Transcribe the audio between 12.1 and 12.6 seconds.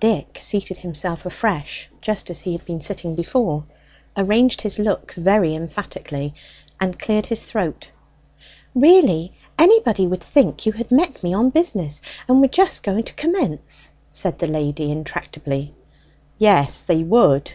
and were